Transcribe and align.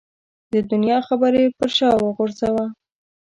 د 0.53 0.55
دنیا 0.71 0.97
خبرې 1.07 1.43
پر 1.57 1.69
شا 1.77 1.89
وغورځوه. 2.03 2.65